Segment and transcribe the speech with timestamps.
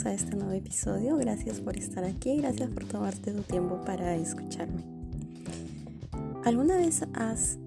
[0.00, 1.16] bienvenidos a este nuevo episodio.
[1.16, 4.82] Gracias por estar aquí, gracias por tomarte tu tiempo para escucharme.
[6.44, 7.58] ¿Alguna vez has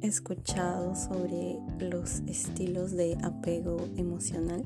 [0.00, 4.64] escuchado sobre los estilos de apego emocional?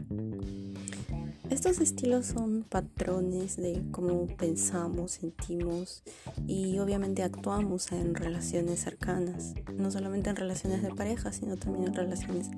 [1.50, 6.02] Estos estilos son patrones de cómo pensamos, sentimos
[6.46, 11.94] y obviamente actuamos en relaciones cercanas, no solamente en relaciones de pareja, sino también en
[11.94, 12.50] relaciones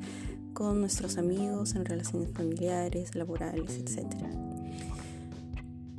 [0.59, 4.09] con nuestros amigos, en relaciones familiares, laborales, etc.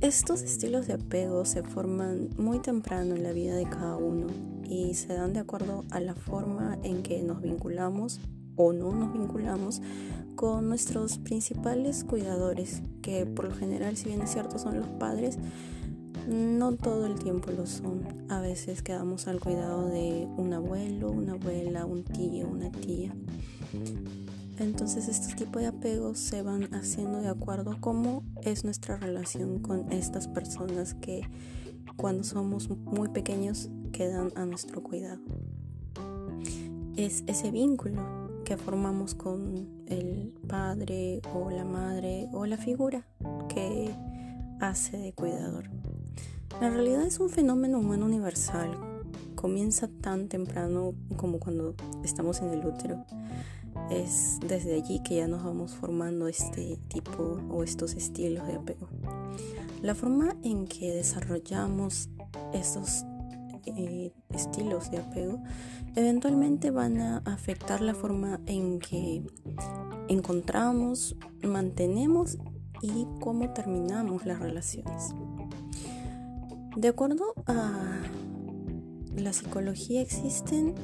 [0.01, 4.27] Estos estilos de apego se forman muy temprano en la vida de cada uno
[4.69, 8.19] y se dan de acuerdo a la forma en que nos vinculamos
[8.57, 9.81] o no nos vinculamos
[10.35, 15.37] con nuestros principales cuidadores, que por lo general, si bien es cierto, son los padres,
[16.27, 18.01] no todo el tiempo lo son.
[18.27, 23.15] A veces quedamos al cuidado de un abuelo, una abuela, un tío, una tía.
[24.59, 29.59] Entonces estos tipos de apegos se van haciendo de acuerdo a cómo es nuestra relación
[29.59, 31.21] con estas personas que
[31.95, 35.21] cuando somos muy pequeños quedan a nuestro cuidado.
[36.97, 43.05] Es ese vínculo que formamos con el padre o la madre o la figura
[43.47, 43.95] que
[44.59, 45.69] hace de cuidador.
[46.61, 48.71] En realidad es un fenómeno humano universal.
[49.35, 53.05] Comienza tan temprano como cuando estamos en el útero.
[53.89, 58.87] Es desde allí que ya nos vamos formando este tipo o estos estilos de apego.
[59.81, 62.09] La forma en que desarrollamos
[62.53, 63.05] estos
[63.65, 65.41] eh, estilos de apego
[65.95, 69.23] eventualmente van a afectar la forma en que
[70.07, 72.37] encontramos, mantenemos
[72.81, 75.13] y cómo terminamos las relaciones.
[76.75, 78.01] De acuerdo a
[79.15, 80.75] la psicología existen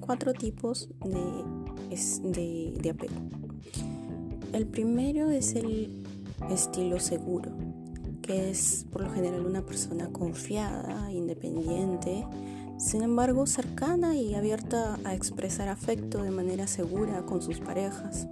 [0.00, 1.44] cuatro tipos de,
[1.90, 3.14] de apego.
[4.52, 6.04] El primero es el
[6.50, 7.52] estilo seguro
[8.26, 12.26] que es por lo general una persona confiada, independiente,
[12.76, 18.26] sin embargo cercana y abierta a expresar afecto de manera segura con sus parejas.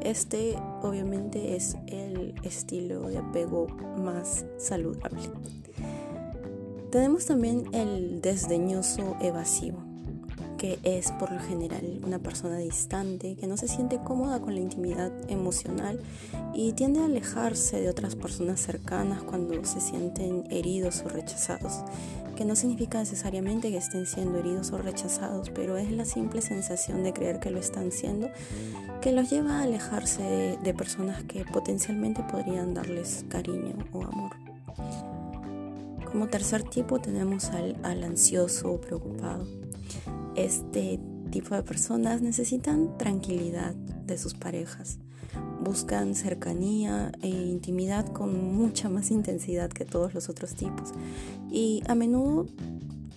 [0.00, 3.66] Este obviamente es el estilo de apego
[3.98, 5.30] más saludable.
[6.92, 9.87] Tenemos también el desdeñoso evasivo
[10.58, 14.60] que es por lo general una persona distante, que no se siente cómoda con la
[14.60, 16.00] intimidad emocional
[16.52, 21.84] y tiende a alejarse de otras personas cercanas cuando se sienten heridos o rechazados,
[22.36, 27.02] que no significa necesariamente que estén siendo heridos o rechazados, pero es la simple sensación
[27.04, 28.28] de creer que lo están siendo
[29.00, 34.32] que los lleva a alejarse de, personas que potencialmente podrían darles cariño o amor.
[36.10, 39.46] Como tercer tipo tenemos al, ansioso o preocupado
[40.44, 41.00] este
[41.30, 44.98] tipo de personas necesitan tranquilidad de sus parejas.
[45.62, 50.92] Buscan cercanía e intimidad con mucha más intensidad que todos los otros tipos.
[51.50, 52.46] Y a menudo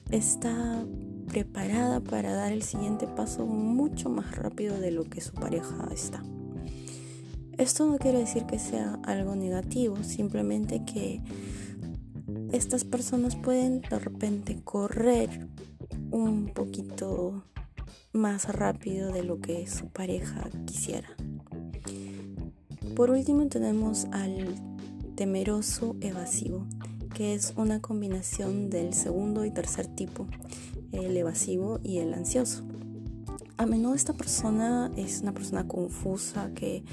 [0.10, 0.84] está
[1.28, 6.22] preparada para dar el siguiente paso mucho más rápido de lo que su pareja está.
[7.58, 11.22] Esto no quiere decir que sea algo negativo, simplemente que
[12.52, 15.48] estas personas pueden de repente correr
[16.12, 17.44] un poquito
[18.14, 21.08] más rápido de lo que su pareja quisiera.
[22.96, 24.56] Por último tenemos al
[25.16, 26.66] temeroso evasivo,
[27.14, 30.28] que es una combinación del segundo y tercer tipo,
[30.92, 32.64] el evasivo y el ansioso.
[33.58, 36.84] A menudo esta persona es una persona confusa que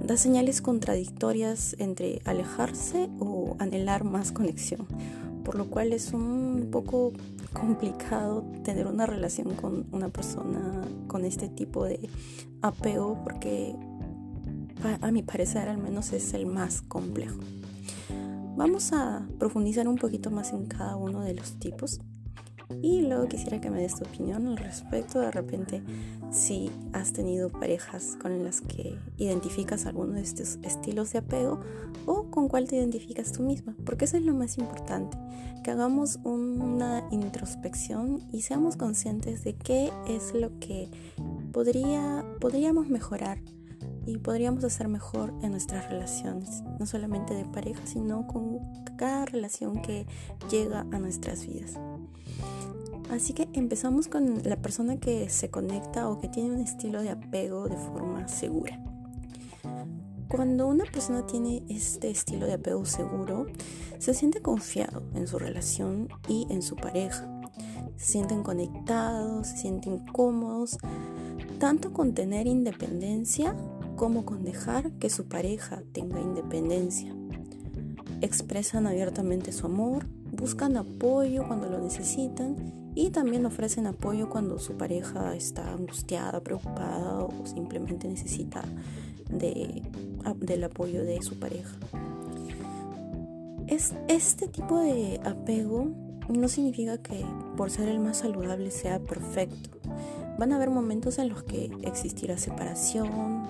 [0.00, 4.86] da señales contradictorias entre alejarse o anhelar más conexión,
[5.44, 7.12] por lo cual es un poco
[7.52, 12.08] complicado tener una relación con una persona con este tipo de
[12.62, 13.74] apego porque
[15.00, 17.38] a mi parecer al menos es el más complejo.
[18.56, 22.00] Vamos a profundizar un poquito más en cada uno de los tipos
[22.80, 25.20] y luego quisiera que me des tu opinión al respecto.
[25.20, 25.82] De repente,
[26.30, 31.60] si has tenido parejas con las que identificas alguno de estos estilos de apego
[32.06, 33.74] o con cuál te identificas tú misma.
[33.84, 35.16] Porque eso es lo más importante.
[35.62, 40.90] Que hagamos una introspección y seamos conscientes de qué es lo que
[41.52, 43.38] podría, podríamos mejorar
[44.06, 48.58] y podríamos hacer mejor en nuestras relaciones, no solamente de pareja, sino con
[48.96, 50.06] cada relación que
[50.50, 51.78] llega a nuestras vidas.
[53.12, 57.10] Así que empezamos con la persona que se conecta o que tiene un estilo de
[57.10, 58.82] apego de forma segura.
[60.28, 63.48] Cuando una persona tiene este estilo de apego seguro,
[63.98, 67.28] se siente confiado en su relación y en su pareja.
[67.98, 70.78] Se sienten conectados, se sienten cómodos,
[71.58, 73.54] tanto con tener independencia
[73.94, 77.14] como con dejar que su pareja tenga independencia.
[78.22, 82.56] Expresan abiertamente su amor, buscan apoyo cuando lo necesitan
[82.94, 88.62] y también ofrecen apoyo cuando su pareja está angustiada, preocupada o simplemente necesita
[89.28, 89.82] de,
[90.36, 91.74] del apoyo de su pareja.
[93.66, 95.90] Es, este tipo de apego
[96.28, 97.24] no significa que
[97.56, 99.70] por ser el más saludable sea perfecto.
[100.38, 103.42] Van a haber momentos en los que existirá separación,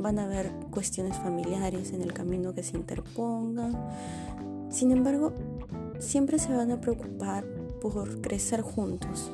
[0.00, 3.76] van a haber cuestiones familiares en el camino que se interpongan.
[4.70, 5.32] Sin embargo,
[5.98, 7.44] siempre se van a preocupar
[7.80, 9.30] por crecer juntos,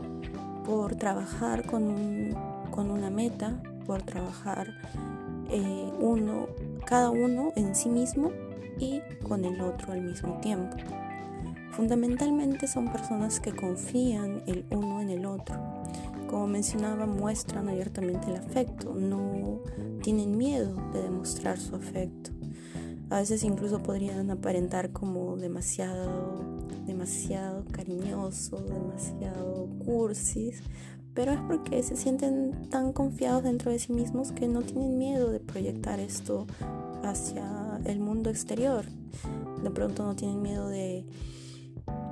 [0.64, 1.84] por trabajar con,
[2.76, 4.68] una meta, por trabajar
[5.50, 6.48] eh, uno,
[6.84, 8.30] cada uno en sí mismo
[8.78, 10.76] y con el otro al mismo tiempo.
[11.72, 15.56] Fundamentalmente son personas que confían el uno en el otro.
[16.28, 19.60] Como mencionaba, muestran abiertamente el afecto, no
[20.02, 22.30] tienen miedo de demostrar su afecto.
[23.08, 30.62] A veces incluso podrían aparentar como demasiado, demasiado cariñosos, demasiado cursis,
[31.14, 35.30] pero es porque se sienten tan confiados dentro de sí mismos que no tienen miedo
[35.30, 36.46] de proyectar esto
[37.04, 38.84] hacia el mundo exterior.
[39.62, 41.06] De pronto no tienen miedo de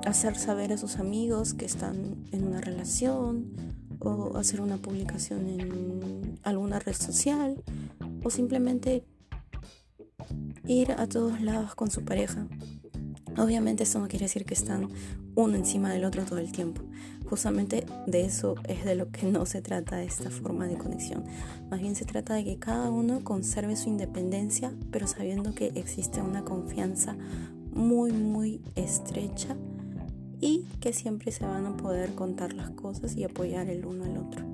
[0.06, 6.38] hacer saber a sus amigos que están en una relación o hacer una publicación en
[6.42, 7.62] alguna red social
[8.22, 9.04] o simplemente
[10.66, 12.46] ir a todos lados con su pareja.
[13.36, 14.88] Obviamente esto no quiere decir que están
[15.34, 16.82] uno encima del otro todo el tiempo.
[17.26, 21.24] Justamente de eso es de lo que no se trata esta forma de conexión.
[21.70, 26.22] Más bien se trata de que cada uno conserve su independencia, pero sabiendo que existe
[26.22, 27.16] una confianza
[27.72, 29.56] muy, muy estrecha
[30.40, 34.18] y que siempre se van a poder contar las cosas y apoyar el uno al
[34.18, 34.44] otro.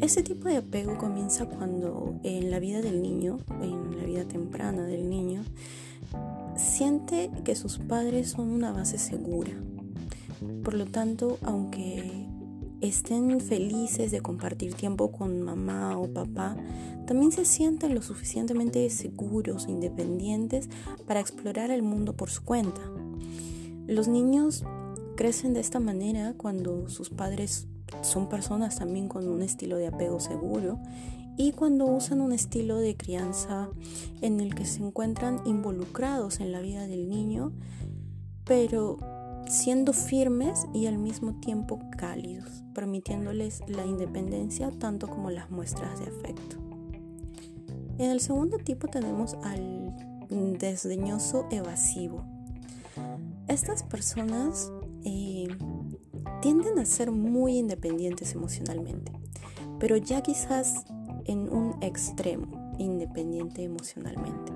[0.00, 4.84] Este tipo de apego comienza cuando en la vida del niño, en la vida temprana
[4.84, 5.42] del niño,
[6.56, 9.52] siente que sus padres son una base segura.
[10.64, 12.26] Por lo tanto, aunque
[12.80, 16.56] estén felices de compartir tiempo con mamá o papá,
[17.06, 20.68] también se sienten lo suficientemente seguros independientes
[21.06, 22.80] para explorar el mundo por su cuenta.
[23.92, 24.64] Los niños
[25.16, 27.68] crecen de esta manera cuando sus padres
[28.00, 30.78] son personas también con un estilo de apego seguro
[31.36, 33.68] y cuando usan un estilo de crianza
[34.22, 37.52] en el que se encuentran involucrados en la vida del niño,
[38.46, 38.96] pero
[39.46, 46.06] siendo firmes y al mismo tiempo cálidos, permitiéndoles la independencia tanto como las muestras de
[46.06, 46.56] afecto.
[47.98, 49.94] En el segundo tipo tenemos al
[50.30, 52.31] desdeñoso evasivo.
[53.52, 54.72] Estas personas
[55.04, 55.46] eh,
[56.40, 59.12] tienden a ser muy independientes emocionalmente,
[59.78, 60.86] pero ya quizás
[61.26, 64.52] en un extremo independiente emocionalmente.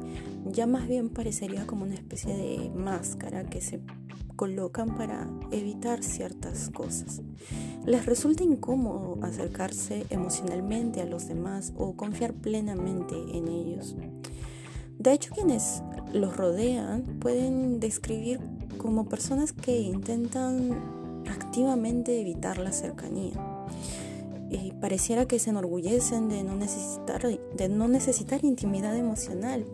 [0.46, 3.82] Ya más bien parecería como una especie de máscara que se
[4.34, 7.20] colocan para evitar ciertas cosas.
[7.84, 13.94] Les resulta incómodo acercarse emocionalmente a los demás o confiar plenamente en ellos.
[14.98, 15.82] De hecho, quienes
[16.14, 18.40] los rodean pueden describir
[18.76, 23.34] como personas que intentan activamente evitar la cercanía.
[24.50, 29.64] Y pareciera que se enorgullecen de no necesitar, de no necesitar intimidad emocional.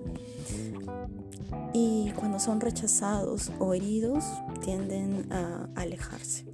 [1.75, 4.25] Y cuando son rechazados o heridos,
[4.63, 6.52] tienden a alejarse.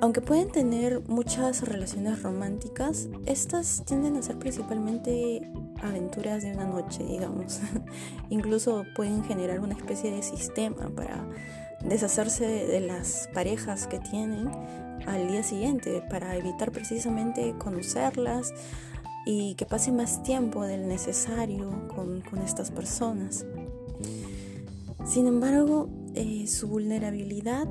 [0.00, 5.50] Aunque pueden tener muchas relaciones románticas, estas tienden a ser principalmente
[5.82, 7.60] aventuras de una noche, digamos.
[8.30, 11.26] Incluso pueden generar una especie de sistema para
[11.82, 14.50] deshacerse de las parejas que tienen
[15.06, 18.52] al día siguiente, para evitar precisamente conocerlas
[19.24, 23.46] y que pase más tiempo del necesario con, estas personas.
[25.06, 27.66] Sin embargo, eh, su vulnerabilidad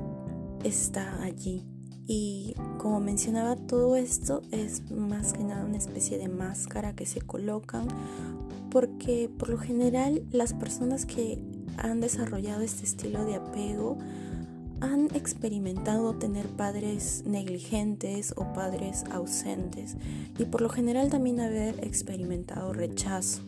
[0.64, 1.64] está allí
[2.06, 7.20] y como mencionaba, todo esto es más que nada una especie de máscara que se
[7.20, 7.88] colocan
[8.70, 11.38] porque por lo general las personas que
[11.78, 13.98] han desarrollado este estilo de apego
[14.80, 19.96] han experimentado tener padres negligentes o padres ausentes
[20.38, 23.40] y por lo general también haber experimentado rechazo.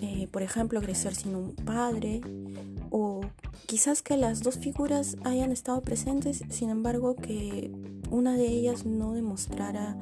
[0.00, 2.20] Eh, por ejemplo, crecer sin un padre
[2.90, 3.20] o
[3.66, 7.70] quizás que las dos figuras hayan estado presentes, sin embargo que
[8.10, 9.96] una de ellas no demostrara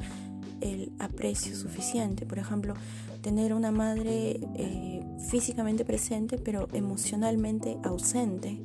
[0.61, 2.26] el aprecio suficiente.
[2.26, 2.75] Por ejemplo,
[3.23, 8.61] tener una madre eh, físicamente presente pero emocionalmente ausente,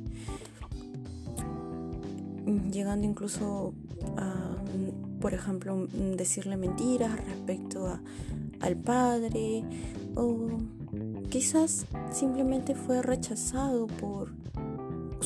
[2.70, 3.74] llegando incluso
[4.16, 4.56] a,
[5.20, 7.98] por ejemplo, decirle mentiras respecto
[8.60, 9.64] al padre
[10.14, 10.48] o
[11.28, 14.32] quizás simplemente fue rechazado por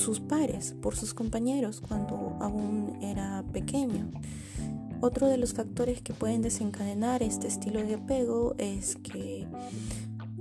[0.01, 4.11] sus pares, por sus compañeros cuando aún era pequeño.
[5.01, 9.47] Otro de los factores que pueden desencadenar este estilo de apego es que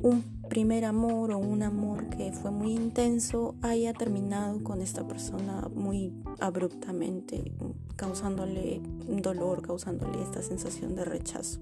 [0.02, 5.70] un primer amor o un amor que fue muy intenso haya terminado con esta persona
[5.74, 7.54] muy abruptamente,
[7.96, 11.60] causándole dolor, causándole esta sensación de rechazo.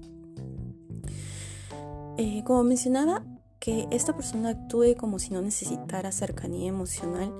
[2.16, 3.24] Eh, como mencionaba,
[3.60, 7.32] que esta persona actúe como si no necesitara cercanía emocional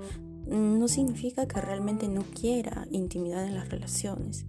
[0.48, 4.46] no significa que realmente no quiera intimidad en las relaciones,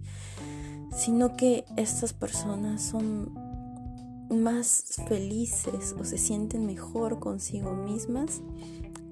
[0.96, 3.32] sino que estas personas son
[4.30, 8.42] más felices o se sienten mejor consigo mismas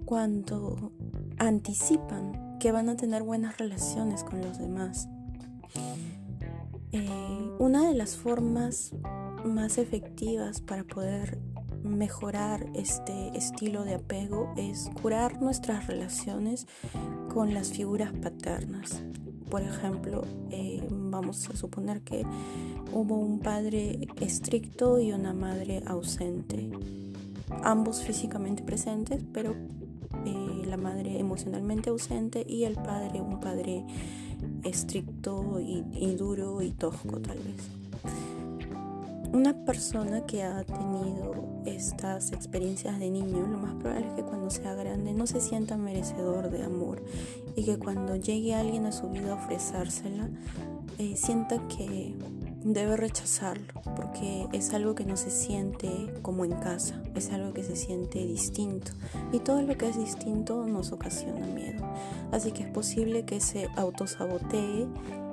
[0.05, 0.93] cuando
[1.39, 5.09] anticipan que van a tener buenas relaciones con los demás.
[6.93, 8.95] Eh, una de las formas
[9.45, 11.39] más efectivas para poder
[11.83, 16.67] mejorar este estilo de apego es curar nuestras relaciones
[17.33, 19.03] con las figuras paternas.
[19.51, 22.25] Por ejemplo, eh, vamos a suponer que
[22.93, 26.71] hubo un padre estricto y una madre ausente,
[27.63, 29.55] ambos físicamente presentes, pero
[30.27, 33.85] eh, la madre emocionalmente ausente y el padre un padre
[34.65, 37.71] estricto y, y duro y tosco tal vez.
[39.33, 44.51] Una persona que ha tenido estas experiencias de niño, lo más probable es que cuando
[44.51, 47.03] sea grande no se sienta merecedor de amor
[47.57, 50.29] y que cuando llegue alguien a su vida a ofrecérsela,
[50.99, 52.15] eh, sienta que
[52.65, 57.63] debe rechazarlo porque es algo que no se siente como en casa, es algo que
[57.63, 58.93] se siente distinto
[59.33, 61.87] y todo lo que es distinto nos ocasiona miedo.
[62.33, 64.87] Así que es posible que se autosabotee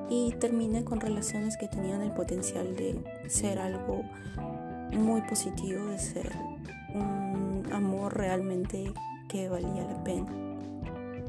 [0.10, 2.96] y termine con relaciones que tenían el potencial de
[3.27, 4.04] ser algo
[4.94, 6.32] muy positivo, de ser
[6.94, 8.94] un amor realmente
[9.27, 10.27] que valía la pena.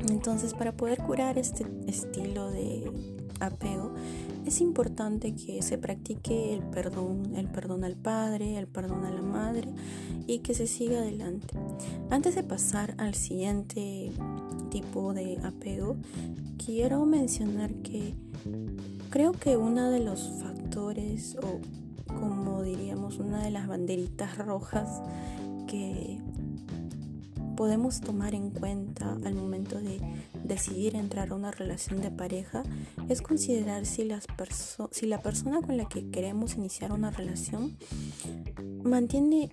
[0.09, 2.91] Entonces, para poder curar este estilo de
[3.41, 3.93] apego,
[4.47, 9.23] es importante que se practique el perdón, el perdón al padre, el perdón a la
[9.23, 9.69] madre
[10.27, 11.59] y que se siga adelante.
[12.11, 14.13] Antes de pasar al siguiente
[14.71, 15.97] tipo de apego,
[16.65, 18.15] quiero mencionar que
[19.11, 21.61] creo que uno de los factores o
[22.19, 25.03] como diríamos una de las banderitas rojas
[25.67, 26.19] que
[27.57, 30.01] podemos tomar en cuenta al momento de
[30.45, 32.63] decidir entrar a una relación de pareja
[33.09, 34.27] es considerar si, las
[34.91, 37.77] si la persona con la que queremos iniciar una relación
[38.85, 39.51] mantiene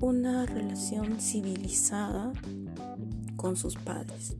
[0.00, 2.32] una relación civilizada
[3.36, 4.36] con sus padres,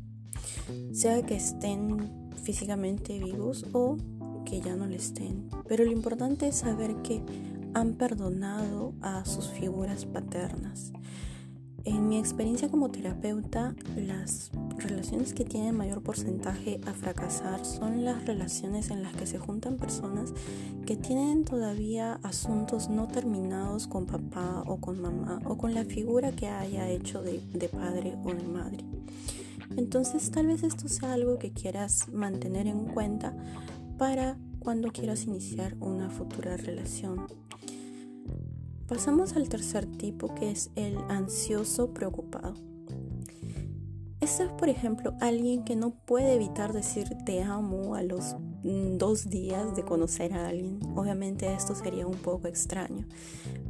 [0.92, 3.96] sea que estén físicamente vivos o
[4.44, 5.48] que ya no le estén.
[5.68, 7.22] Pero lo importante es saber que
[7.78, 10.92] han perdonado a sus figuras paternas.
[11.85, 18.26] En mi experiencia como terapeuta, las relaciones que tienen mayor porcentaje a fracasar son las
[18.26, 20.35] relaciones en las que se juntan personas
[20.87, 26.32] que tienen todavía asuntos no terminados con papá o con mamá o con la figura
[26.32, 28.85] que haya hecho de, de padre o de madre.
[29.76, 33.35] Entonces tal vez esto sea algo que quieras mantener en cuenta
[33.99, 37.48] para cuando quieras iniciar una futura relación.
[38.88, 42.54] Pasamos al tercer tipo que es el ansioso preocupado.
[44.23, 49.28] Este es, por ejemplo, alguien que no puede evitar decir te amo a los dos
[49.28, 50.80] días de conocer a alguien.
[50.97, 53.07] Obviamente esto sería un poco extraño.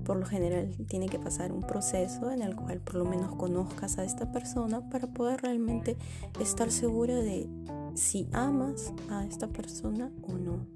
[0.05, 3.99] Por lo general tiene que pasar un proceso en el cual por lo menos conozcas
[3.99, 5.97] a esta persona para poder realmente
[6.39, 7.49] estar segura de
[7.95, 10.67] si amas a esta persona o no.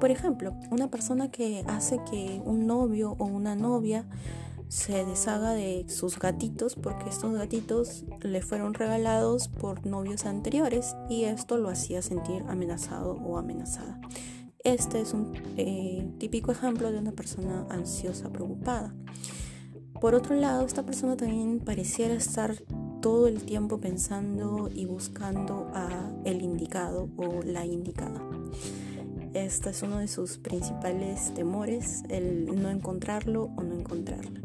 [0.00, 4.08] Por ejemplo, una persona que hace que un novio o una novia
[4.68, 11.24] se deshaga de sus gatitos porque estos gatitos le fueron regalados por novios anteriores y
[11.24, 14.00] esto lo hacía sentir amenazado o amenazada.
[14.62, 18.94] Este es un eh, típico ejemplo de una persona ansiosa, preocupada.
[20.00, 22.54] Por otro lado, esta persona también pareciera estar
[23.00, 28.20] todo el tiempo pensando y buscando a el indicado o la indicada.
[29.32, 34.40] Este es uno de sus principales temores, el no encontrarlo o no encontrarla.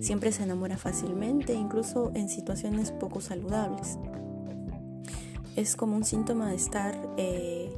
[0.00, 3.98] Siempre se enamora fácilmente, incluso en situaciones poco saludables.
[5.54, 7.70] Es como un síntoma de estar eh,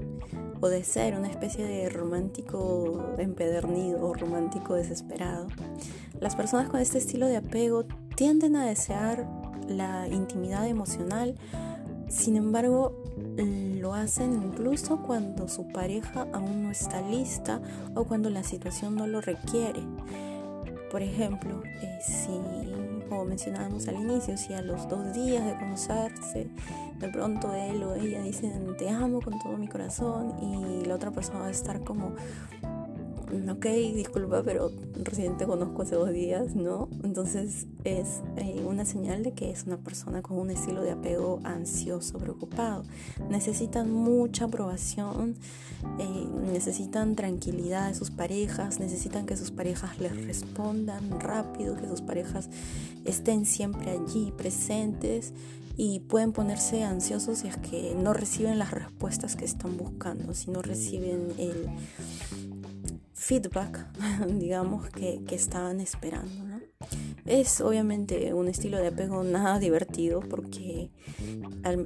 [0.60, 5.46] o de ser una especie de romántico empedernido o romántico desesperado.
[6.18, 7.84] Las personas con este estilo de apego
[8.16, 9.28] tienden a desear
[9.68, 11.34] la intimidad emocional,
[12.08, 13.04] sin embargo,
[13.36, 17.60] lo hacen incluso cuando su pareja aún no está lista
[17.94, 19.80] o cuando la situación no lo requiere.
[20.90, 22.30] Por ejemplo, eh, si,
[23.08, 26.48] como mencionábamos al inicio, si a los dos días de conocerse,
[26.98, 31.10] de pronto él o ella dicen te amo con todo mi corazón y la otra
[31.10, 32.14] persona va a estar como
[33.50, 34.70] ok, disculpa, pero
[35.04, 36.88] recién te conozco hace dos días, ¿no?
[37.02, 41.40] Entonces es eh, una señal de que es una persona con un estilo de apego
[41.44, 42.84] ansioso, preocupado.
[43.28, 45.36] Necesitan mucha aprobación,
[45.98, 52.00] eh, necesitan tranquilidad de sus parejas, necesitan que sus parejas les respondan rápido, que sus
[52.00, 52.48] parejas
[53.04, 55.32] estén siempre allí presentes
[55.76, 60.50] y pueden ponerse ansiosos si es que no reciben las respuestas que están buscando, si
[60.50, 61.68] no reciben el
[63.28, 63.86] feedback,
[64.38, 66.44] digamos, que, estaban esperando.
[66.44, 66.60] ¿no?
[67.26, 70.90] Es obviamente un estilo de apego nada divertido porque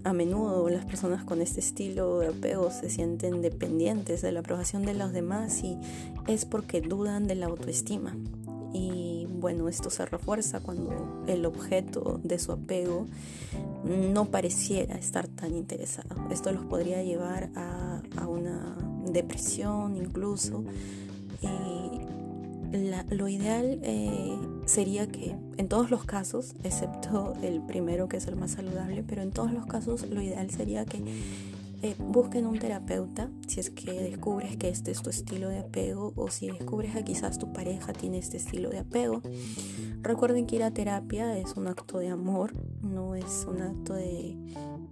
[0.05, 4.85] a, menudo las personas con este estilo de apego se sienten dependientes de la aprobación
[4.85, 5.77] de los demás y
[6.29, 8.17] es porque dudan de la autoestima.
[8.73, 13.09] Y bueno, esto se refuerza cuando el objeto de su apego
[13.85, 16.15] no pareciera estar tan interesado.
[16.31, 18.77] Esto los podría llevar a, a una
[19.11, 20.65] depresión incluso
[23.11, 28.37] lo ideal eh, sería que en todos los casos, excepto el primero que es el
[28.37, 31.03] más saludable, pero en todos los casos lo ideal sería que
[31.83, 36.13] eh, busquen un terapeuta si es que descubres que este es tu estilo de apego
[36.15, 39.21] o si descubres que quizás tu pareja tiene este estilo de apego.
[40.01, 44.37] Recuerden que ir a terapia es un acto de amor, no es un acto de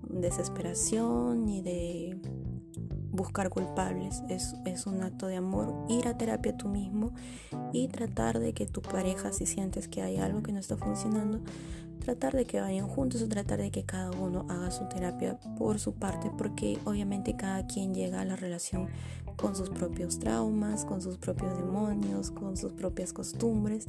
[0.09, 2.19] desesperación ni de
[3.21, 7.13] buscar culpables, es, es, un acto de amor, ir a terapia tú mismo
[7.71, 11.39] y tratar de que tu pareja, si sientes que hay algo que no está funcionando,
[12.01, 15.79] tratar de que vayan juntos o tratar de que cada uno haga su terapia por
[15.79, 18.89] su parte, porque obviamente cada quien llega a la relación
[19.37, 23.87] con sus propios traumas, con sus propios demonios, con sus propias costumbres.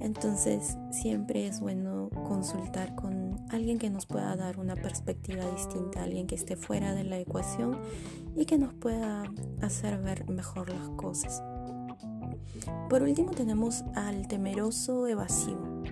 [0.00, 6.26] Entonces siempre es bueno consultar con alguien que nos pueda dar una perspectiva distinta, alguien
[6.26, 7.78] que esté fuera de la ecuación
[8.36, 9.24] y que nos pueda
[9.60, 11.42] hacer ver mejor las cosas.
[12.88, 15.82] Por último tenemos al temeroso evasivo.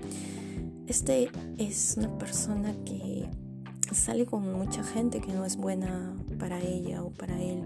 [0.87, 3.29] Este es una persona que
[3.93, 7.63] sale con mucha gente que no es buena para ella o para él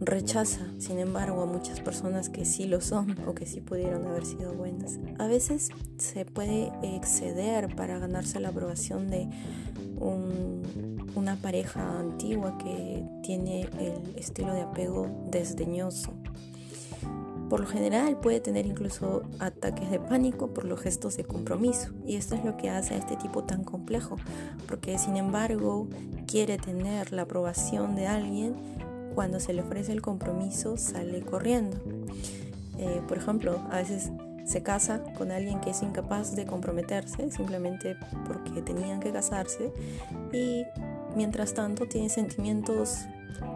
[0.00, 4.26] rechaza, sin embargo, a muchas personas que sí lo son o que sí pudieron haber
[4.26, 4.98] sido buenas.
[5.18, 9.28] A veces se puede exceder para ganarse la aprobación de
[11.14, 16.12] una pareja antigua que tiene el estilo de apego desdeñoso.
[17.48, 22.16] Por lo general puede tener incluso ataques de pánico por los gestos de compromiso y
[22.16, 24.16] esto es lo que hace a este tipo tan complejo,
[24.66, 25.86] porque sin embargo
[26.26, 28.56] quiere tener la aprobación de alguien
[29.14, 31.76] cuando se le ofrece el compromiso sale corriendo.
[32.78, 34.10] Eh, por ejemplo, a veces
[34.44, 37.96] se casa con alguien que es incapaz de comprometerse simplemente
[38.26, 39.72] porque tenían que casarse
[40.32, 40.64] y
[41.16, 43.06] mientras tanto tiene sentimientos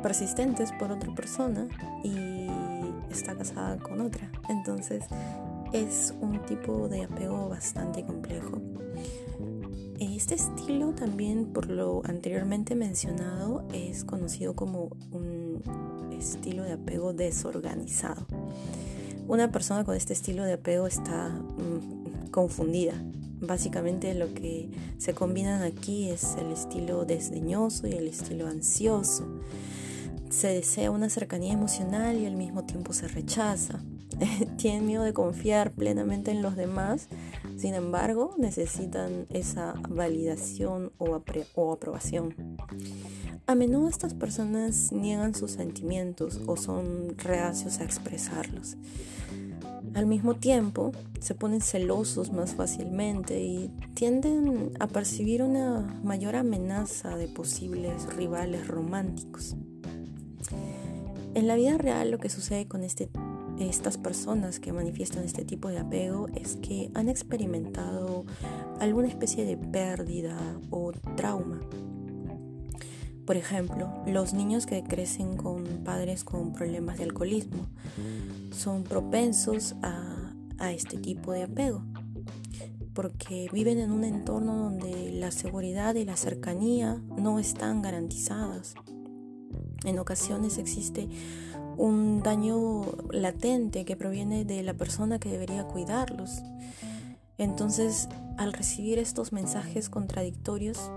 [0.02, 1.68] persistentes por otra persona
[2.02, 2.46] y
[3.10, 4.30] está casada con otra.
[4.48, 5.04] Entonces
[5.72, 8.60] es un tipo de apego bastante complejo.
[10.00, 15.47] Este estilo también, por lo anteriormente mencionado, es conocido como un
[16.18, 18.26] estilo de apego desorganizado.
[19.26, 22.94] Una persona con este estilo de apego está mm, confundida.
[23.40, 24.68] Básicamente lo que
[24.98, 29.26] se combinan aquí es el estilo desdeñoso y el estilo ansioso.
[30.30, 33.80] Se desea una cercanía emocional y al mismo tiempo se rechaza.
[34.58, 37.08] Tienen miedo de confiar plenamente en los demás
[37.58, 42.56] sin embargo, necesitan esa validación o, aprobación.
[43.48, 48.76] A menudo estas personas niegan sus sentimientos o son reacios a expresarlos.
[49.94, 57.16] Al mismo tiempo, se ponen celosos más fácilmente y tienden a percibir una mayor amenaza
[57.16, 59.56] de posibles rivales románticos.
[61.34, 63.08] En la vida real lo que sucede con este
[63.60, 68.24] estas personas que manifiestan este tipo de apego es que han experimentado
[68.80, 70.38] alguna especie de pérdida
[70.70, 71.60] o trauma.
[73.28, 77.66] Por ejemplo, los niños que crecen con padres con problemas de alcoholismo
[78.52, 80.14] son propensos a,
[80.72, 81.84] este tipo de apego
[82.94, 88.74] porque viven en un entorno donde la seguridad y la cercanía no están garantizadas.
[89.84, 91.08] En ocasiones existe
[91.78, 96.42] un daño latente que proviene de la persona que debería cuidarlos.
[97.38, 100.90] Entonces, al recibir estos mensajes contradictorios,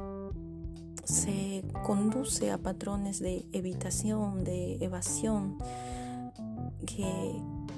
[1.05, 5.59] se conduce a patrones de evitación, de evasión,
[6.87, 7.35] que,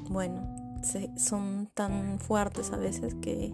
[0.09, 0.55] bueno,
[1.17, 3.51] son tan fuertes a veces que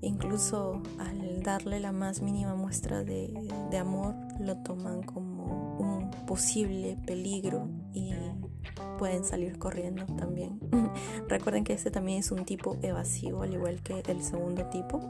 [0.00, 3.32] incluso al darle la más mínima muestra de,
[3.70, 8.12] de amor lo toman como un posible peligro y
[8.98, 10.60] pueden salir corriendo también.
[11.28, 15.00] Recuerden que este también es un tipo evasivo, al igual que el segundo tipo.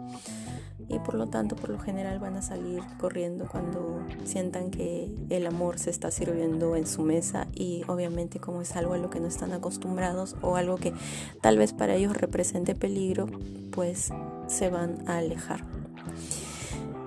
[0.89, 5.47] Y por lo tanto, por lo general van a salir corriendo cuando sientan que el
[5.47, 9.21] amor se está sirviendo en su mesa y obviamente como es algo a lo que
[9.21, 10.93] no están acostumbrados o algo que
[11.41, 13.27] tal vez para ellos represente peligro,
[13.71, 14.11] pues
[14.49, 15.80] se van a alejar.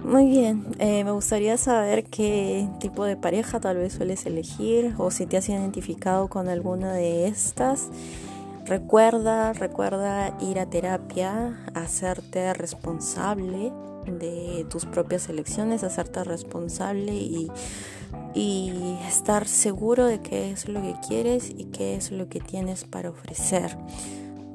[0.03, 5.11] Muy bien, eh, me gustaría saber qué tipo de pareja tal vez sueles elegir o
[5.11, 7.87] si te has identificado con alguna de estas.
[8.65, 13.71] Recuerda, recuerda ir a terapia, hacerte responsable
[14.05, 17.49] de tus propias elecciones, hacerte responsable y,
[18.33, 22.83] y estar seguro de qué es lo que quieres y qué es lo que tienes
[22.83, 23.77] para ofrecer.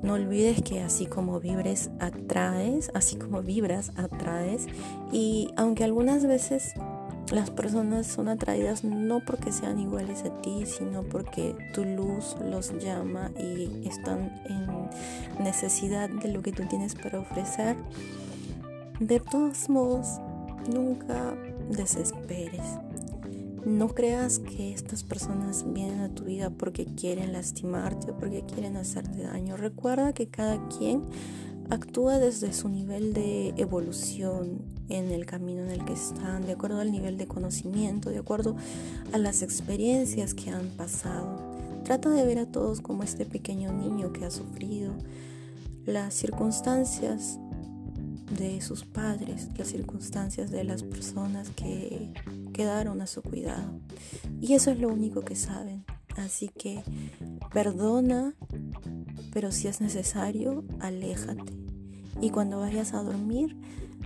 [0.02, 4.66] No olvides que así como vibres atraes, así como vibras atraes
[5.12, 6.74] y aunque algunas veces
[7.32, 12.72] las personas son atraídas no porque sean iguales a ti, sino porque tu luz los
[12.82, 17.76] llama y están en necesidad de lo que tú tienes para ofrecer.
[19.00, 20.20] De todos modos,
[20.72, 21.34] nunca
[21.70, 22.78] desesperes.
[23.64, 28.76] No creas que estas personas vienen a tu vida porque quieren lastimarte o porque quieren
[28.76, 29.56] hacerte daño.
[29.56, 31.02] Recuerda que cada quien
[31.70, 36.80] actúa desde su nivel de evolución en el camino en el que están, de acuerdo
[36.80, 38.56] al nivel de conocimiento, de acuerdo
[39.12, 41.38] a las experiencias que han pasado.
[41.84, 44.94] Trata de ver a todos como este pequeño niño que ha sufrido
[45.84, 47.38] las circunstancias
[48.30, 52.12] de sus padres, las circunstancias de las personas que
[52.52, 53.80] quedaron a su cuidado.
[54.40, 55.84] Y eso es lo único que saben.
[56.16, 56.82] Así que
[57.52, 58.34] perdona,
[59.32, 61.52] pero si es necesario, aléjate.
[62.20, 63.56] Y cuando vayas a dormir,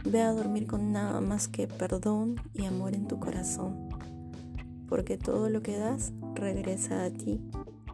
[0.05, 3.89] ve a dormir con nada más que perdón y amor en tu corazón.
[4.89, 7.41] Porque todo lo que das regresa a ti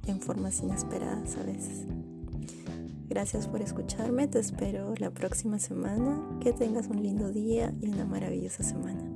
[0.06, 1.86] en formas inesperadas a veces.
[3.08, 6.38] Gracias por escucharme, te espero la próxima semana.
[6.40, 9.07] Que tengas un lindo día y una maravillosa semana.